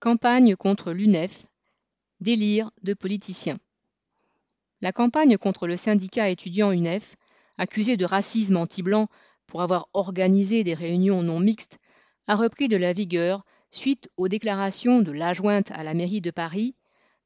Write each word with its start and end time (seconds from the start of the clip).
Campagne 0.00 0.56
contre 0.56 0.92
l'UNEF. 0.92 1.44
Délire 2.20 2.70
de 2.82 2.94
politiciens. 2.94 3.58
La 4.80 4.92
campagne 4.92 5.36
contre 5.36 5.66
le 5.66 5.76
syndicat 5.76 6.30
étudiant 6.30 6.72
UNEF, 6.72 7.16
accusé 7.58 7.98
de 7.98 8.06
racisme 8.06 8.56
anti-blanc 8.56 9.08
pour 9.46 9.60
avoir 9.60 9.90
organisé 9.92 10.64
des 10.64 10.72
réunions 10.72 11.22
non 11.22 11.38
mixtes, 11.38 11.78
a 12.28 12.34
repris 12.34 12.66
de 12.68 12.78
la 12.78 12.94
vigueur 12.94 13.44
suite 13.72 14.08
aux 14.16 14.28
déclarations 14.28 15.02
de 15.02 15.12
l'adjointe 15.12 15.70
à 15.72 15.84
la 15.84 15.92
mairie 15.92 16.22
de 16.22 16.30
Paris, 16.30 16.74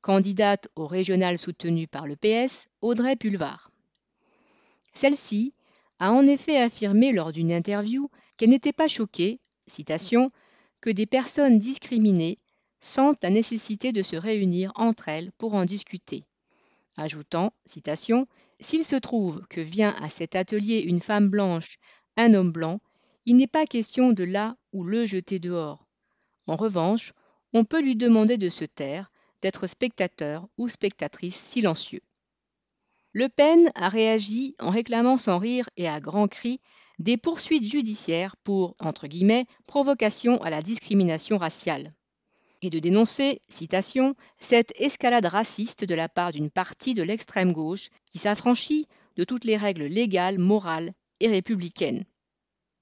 candidate 0.00 0.66
au 0.75 0.88
régional 0.88 1.38
soutenu 1.38 1.86
par 1.86 2.09
le 2.09 2.16
PS, 2.16 2.66
Audrey 2.80 3.14
Pulvar. 3.14 3.70
Celle-ci 4.95 5.54
a 6.00 6.11
en 6.11 6.27
effet 6.27 6.56
affirmé 6.56 7.12
lors 7.12 7.30
d'une 7.30 7.52
interview 7.52 8.11
qu'elle 8.36 8.50
n'était 8.50 8.72
pas 8.72 8.88
choquée, 8.88 9.38
citation, 9.68 10.32
que 10.80 10.91
des 10.91 11.06
personnes 11.06 11.61
discriminées 11.61 12.41
sentent 12.85 13.23
la 13.23 13.30
nécessité 13.30 13.93
de 13.93 14.03
se 14.03 14.14
réunir 14.14 14.71
entre 14.75 15.08
elles 15.08 15.32
pour 15.39 15.54
en 15.54 15.64
discuter. 15.64 16.27
Ajoutant, 16.99 17.53
citation, 17.64 18.29
S'il 18.61 18.85
se 18.85 18.96
trouve 18.96 19.46
que 19.49 19.61
vient 19.61 19.95
à 20.00 20.11
cet 20.11 20.36
atelier 20.36 20.81
une 20.81 21.00
femme 21.00 21.29
blanche, 21.29 21.79
un 22.17 22.35
homme 22.35 22.53
blanc, 22.53 22.81
il 23.25 23.36
n'est 23.36 23.46
pas 23.46 23.64
question 23.64 24.13
de 24.13 24.22
là 24.22 24.57
ou 24.72 24.85
le 24.85 25.07
jeter 25.07 25.39
dehors. 25.39 25.86
En 26.46 26.57
revanche, 26.57 27.14
on 27.55 27.64
peut 27.64 27.81
lui 27.81 27.96
demander 27.96 28.36
de 28.36 28.50
se 28.50 28.67
taire, 28.67 29.11
d'être 29.41 29.66
spectateur 29.66 30.46
ou 30.58 30.69
spectatrice 30.69 31.36
silencieux. 31.36 32.03
Le 33.12 33.30
Pen 33.30 33.70
a 33.75 33.89
réagi 33.89 34.55
en 34.58 34.69
réclamant 34.70 35.16
sans 35.16 35.39
rire 35.39 35.70
et 35.78 35.89
à 35.89 36.00
grands 36.00 36.28
cris 36.28 36.61
des 36.98 37.16
poursuites 37.16 37.64
judiciaires 37.64 38.36
pour, 38.44 38.77
entre 38.78 39.06
guillemets, 39.06 39.47
provocation 39.66 40.41
à 40.42 40.50
la 40.50 40.62
discrimination 40.62 41.39
raciale 41.39 41.94
et 42.64 42.70
de 42.70 42.78
dénoncer, 42.78 43.41
citation, 43.48 44.14
cette 44.41 44.72
escalade 44.81 45.27
raciste 45.27 45.84
de 45.84 45.95
la 45.95 46.09
part 46.09 46.33
d'une 46.33 46.50
partie 46.50 46.94
de 46.94 47.02
l'extrême 47.02 47.52
gauche 47.52 47.88
qui 48.11 48.19
s'affranchit 48.19 48.86
de 49.16 49.25
toutes 49.25 49.44
les 49.44 49.56
règles 49.56 49.84
légales, 49.84 50.38
morales 50.38 50.92
et 51.20 51.28
républicaines. 51.28 52.05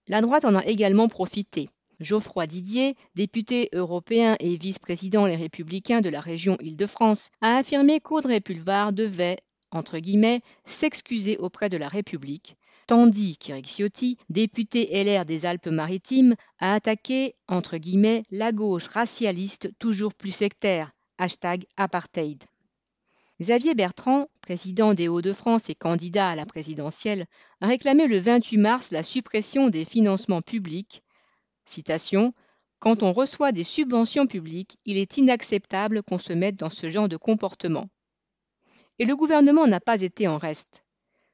La 0.07 0.21
droite 0.21 0.45
en 0.45 0.55
a 0.55 0.65
également 0.67 1.09
profité. 1.09 1.69
Geoffroy 2.01 2.47
Didier, 2.47 2.97
député 3.15 3.69
européen 3.73 4.37
et 4.41 4.57
vice-président 4.57 5.27
Les 5.27 5.37
Républicains 5.37 6.01
de 6.01 6.09
la 6.09 6.21
région 6.21 6.57
Île-de-France, 6.61 7.31
a 7.41 7.57
affirmé 7.57 8.01
qu'Audrey 8.01 8.41
Pulvar 8.41 8.93
devait, 8.93 9.39
entre 9.71 9.99
guillemets, 9.99 10.41
s'excuser 10.65 11.39
auprès 11.39 11.69
de 11.69 11.77
la 11.77 11.89
République 11.89 12.57
tandis 12.87 13.37
qu'Éric 13.37 13.67
Ciotti, 13.67 14.19
député 14.31 15.03
LR 15.05 15.25
des 15.25 15.47
Alpes-Maritimes, 15.47 16.35
a 16.59 16.75
attaqué 16.75 17.35
entre 17.49 17.77
guillemets 17.77 18.23
la 18.31 18.53
gauche 18.53 18.87
racialiste 18.87 19.71
toujours 19.79 20.15
plus 20.15 20.33
sectaire. 20.33 20.93
Hashtag 21.19 21.65
apartheid. 21.77 22.45
Xavier 23.41 23.75
Bertrand, 23.75 24.29
président 24.41 24.95
des 24.95 25.09
Hauts-de-France 25.09 25.69
et 25.69 25.75
candidat 25.75 26.29
à 26.29 26.37
la 26.37 26.47
présidentielle, 26.47 27.27
a 27.61 27.67
réclamé 27.67 28.07
le 28.07 28.21
28 28.21 28.57
mars 28.57 28.91
la 28.93 29.03
suppression 29.03 29.69
des 29.69 29.85
financements 29.85 30.43
publics. 30.43 31.03
Citation 31.65 32.35
Quand 32.79 33.03
on 33.03 33.13
reçoit 33.13 33.51
des 33.51 33.65
subventions 33.65 34.27
publiques, 34.27 34.79
il 34.85 34.97
est 34.97 35.17
inacceptable 35.17 36.03
qu'on 36.03 36.19
se 36.19 36.33
mette 36.33 36.57
dans 36.57 36.71
ce 36.71 36.89
genre 36.89 37.09
de 37.09 37.17
comportement. 37.17 37.89
Et 38.99 39.05
le 39.05 39.17
gouvernement 39.17 39.67
n'a 39.67 39.81
pas 39.81 40.03
été 40.03 40.29
en 40.29 40.39
reste. 40.39 40.85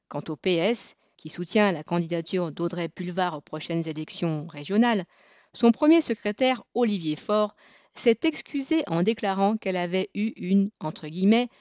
Quant 0.09 0.23
au 0.29 0.37
PS, 0.37 0.95
qui 1.19 1.29
soutient 1.29 1.73
la 1.73 1.85
candidature 1.85 2.51
d'Audrey 2.53 2.89
Pulvar 2.89 3.37
aux 3.37 3.43
prochaines 3.43 3.87
élections 3.87 4.47
régionales, 4.47 5.05
son 5.53 5.73
premier 5.73 6.01
secrétaire, 6.01 6.63
Olivier 6.75 7.17
Faure, 7.17 7.55
s'est 7.95 8.21
excusé 8.23 8.83
en 8.87 9.03
déclarant 9.03 9.57
qu'elle 9.57 9.77
avait 9.77 10.09
eu 10.15 10.33
une 10.37 10.71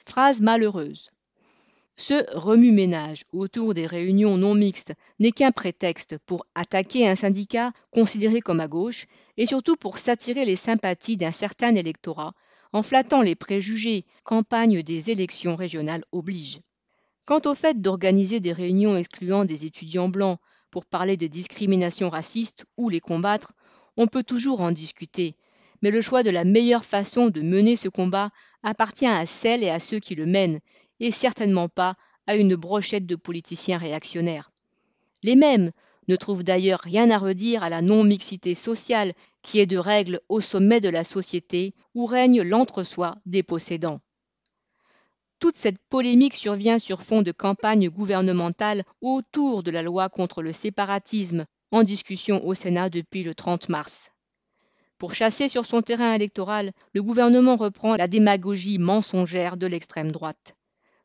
phrase 0.06 0.40
malheureuse. 0.40 1.10
Ce 1.96 2.24
remue-ménage 2.36 3.24
autour 3.32 3.74
des 3.74 3.86
réunions 3.86 4.36
non 4.36 4.54
mixtes 4.54 4.92
n'est 5.18 5.32
qu'un 5.32 5.50
prétexte 5.50 6.16
pour 6.26 6.46
attaquer 6.54 7.08
un 7.08 7.16
syndicat 7.16 7.72
considéré 7.90 8.40
comme 8.40 8.60
à 8.60 8.68
gauche 8.68 9.06
et 9.36 9.46
surtout 9.46 9.74
pour 9.74 9.98
s'attirer 9.98 10.44
les 10.44 10.54
sympathies 10.54 11.16
d'un 11.16 11.32
certain 11.32 11.74
électorat 11.74 12.34
en 12.72 12.84
flattant 12.84 13.22
les 13.22 13.34
préjugés 13.34 14.04
campagne 14.22 14.82
des 14.84 15.10
élections 15.10 15.56
régionales 15.56 16.04
oblige. 16.12 16.60
Quant 17.28 17.42
au 17.44 17.54
fait 17.54 17.82
d'organiser 17.82 18.40
des 18.40 18.54
réunions 18.54 18.96
excluant 18.96 19.44
des 19.44 19.66
étudiants 19.66 20.08
blancs 20.08 20.38
pour 20.70 20.86
parler 20.86 21.18
de 21.18 21.26
discrimination 21.26 22.08
raciste 22.08 22.64
ou 22.78 22.88
les 22.88 23.00
combattre, 23.00 23.52
on 23.98 24.06
peut 24.06 24.22
toujours 24.22 24.62
en 24.62 24.72
discuter, 24.72 25.36
mais 25.82 25.90
le 25.90 26.00
choix 26.00 26.22
de 26.22 26.30
la 26.30 26.44
meilleure 26.44 26.86
façon 26.86 27.28
de 27.28 27.42
mener 27.42 27.76
ce 27.76 27.90
combat 27.90 28.30
appartient 28.62 29.04
à 29.04 29.26
celles 29.26 29.62
et 29.62 29.68
à 29.68 29.78
ceux 29.78 29.98
qui 29.98 30.14
le 30.14 30.24
mènent, 30.24 30.60
et 31.00 31.10
certainement 31.10 31.68
pas 31.68 31.96
à 32.26 32.34
une 32.34 32.56
brochette 32.56 33.04
de 33.04 33.14
politiciens 33.14 33.76
réactionnaires. 33.76 34.50
Les 35.22 35.36
mêmes 35.36 35.72
ne 36.08 36.16
trouvent 36.16 36.44
d'ailleurs 36.44 36.80
rien 36.80 37.10
à 37.10 37.18
redire 37.18 37.62
à 37.62 37.68
la 37.68 37.82
non-mixité 37.82 38.54
sociale 38.54 39.12
qui 39.42 39.58
est 39.58 39.66
de 39.66 39.76
règle 39.76 40.22
au 40.30 40.40
sommet 40.40 40.80
de 40.80 40.88
la 40.88 41.04
société 41.04 41.74
où 41.94 42.06
règne 42.06 42.40
l'entre-soi 42.40 43.16
des 43.26 43.42
possédants. 43.42 44.00
Toute 45.38 45.56
cette 45.56 45.78
polémique 45.88 46.34
survient 46.34 46.80
sur 46.80 47.02
fond 47.02 47.22
de 47.22 47.30
campagne 47.30 47.88
gouvernementale 47.88 48.82
autour 49.00 49.62
de 49.62 49.70
la 49.70 49.82
loi 49.82 50.08
contre 50.08 50.42
le 50.42 50.52
séparatisme 50.52 51.46
en 51.70 51.84
discussion 51.84 52.44
au 52.44 52.54
Sénat 52.54 52.90
depuis 52.90 53.22
le 53.22 53.34
30 53.34 53.68
mars. 53.68 54.10
Pour 54.98 55.14
chasser 55.14 55.48
sur 55.48 55.64
son 55.64 55.80
terrain 55.80 56.12
électoral, 56.12 56.72
le 56.92 57.04
gouvernement 57.04 57.54
reprend 57.54 57.94
la 57.94 58.08
démagogie 58.08 58.78
mensongère 58.78 59.56
de 59.56 59.68
l'extrême 59.68 60.10
droite. 60.10 60.56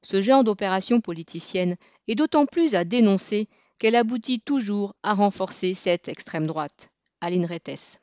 Ce 0.02 0.20
genre 0.20 0.44
d'opération 0.44 1.00
politicienne 1.00 1.76
est 2.08 2.16
d'autant 2.16 2.48
plus 2.48 2.74
à 2.74 2.86
dénoncer 2.86 3.48
qu'elle 3.78 3.96
aboutit 3.96 4.40
toujours 4.40 4.96
à 5.04 5.14
renforcer 5.14 5.76
cette 5.76 6.08
extrême 6.08 6.48
droite. 6.48 6.90
Aline 7.22 7.46
Rettes. 7.46 7.92